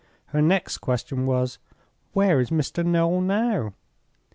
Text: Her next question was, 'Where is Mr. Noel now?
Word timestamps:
Her 0.29 0.41
next 0.41 0.79
question 0.79 1.27
was, 1.27 1.59
'Where 2.13 2.39
is 2.39 2.49
Mr. 2.49 2.83
Noel 2.83 3.21
now? 3.21 3.75